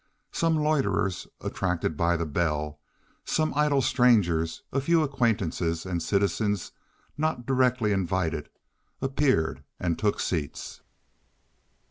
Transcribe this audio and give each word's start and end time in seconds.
Some 0.31 0.55
loiterers, 0.55 1.27
attracted 1.41 1.95
by 1.95 2.17
the 2.17 2.25
bell, 2.25 2.79
some 3.23 3.53
idle 3.55 3.83
strangers, 3.83 4.63
a 4.73 4.81
few 4.81 5.03
acquaintances 5.03 5.85
and 5.85 6.01
citizens 6.01 6.71
not 7.19 7.45
directly 7.45 7.91
invited 7.91 8.49
appeared 8.99 9.63
and 9.79 9.99
took 9.99 10.19
seats. 10.19 10.81